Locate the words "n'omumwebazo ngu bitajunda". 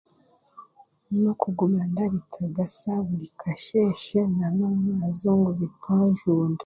4.55-6.59